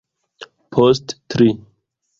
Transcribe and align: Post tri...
Post 0.77 1.15
tri... 1.35 1.51